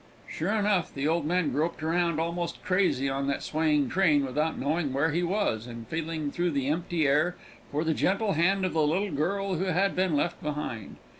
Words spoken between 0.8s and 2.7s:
the old man groped around almost